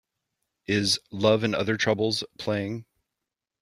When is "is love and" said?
0.65-1.53